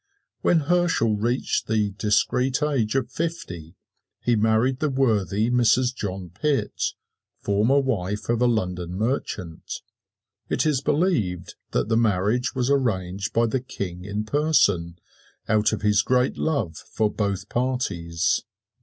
When 0.41 0.61
Herschel 0.61 1.15
reached 1.15 1.67
the 1.67 1.91
discreet 1.91 2.63
age 2.63 2.95
of 2.95 3.11
fifty 3.11 3.75
he 4.19 4.35
married 4.35 4.79
the 4.79 4.89
worthy 4.89 5.51
Mrs. 5.51 5.93
John 5.93 6.31
Pitt, 6.31 6.93
former 7.37 7.79
wife 7.79 8.27
of 8.27 8.41
a 8.41 8.47
London 8.47 8.93
merchant. 8.95 9.81
It 10.49 10.65
is 10.65 10.81
believed 10.81 11.53
that 11.69 11.87
the 11.87 11.97
marriage 11.97 12.55
was 12.55 12.71
arranged 12.71 13.31
by 13.31 13.45
the 13.45 13.61
King 13.61 14.03
in 14.03 14.23
person, 14.25 14.97
out 15.47 15.71
of 15.71 15.83
his 15.83 16.01
great 16.01 16.35
love 16.35 16.77
for 16.77 17.07
both 17.13 17.47
parties. 17.47 18.43